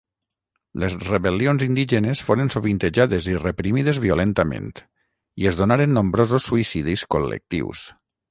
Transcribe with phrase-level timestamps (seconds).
[0.83, 4.73] Les rebel·lions indígenes foren sovintejades i reprimides violentament,
[5.43, 7.85] i es donaren nombrosos suïcidis col·lectius.